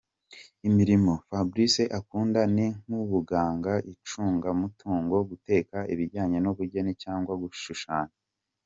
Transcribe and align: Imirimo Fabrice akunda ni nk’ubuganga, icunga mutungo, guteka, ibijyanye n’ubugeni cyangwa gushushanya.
Imirimo 0.67 1.11
Fabrice 1.29 1.83
akunda 1.99 2.41
ni 2.55 2.67
nk’ubuganga, 2.85 3.73
icunga 3.93 4.49
mutungo, 4.59 5.15
guteka, 5.29 5.77
ibijyanye 5.93 6.37
n’ubugeni 6.41 6.91
cyangwa 7.03 7.33
gushushanya. 7.43 8.13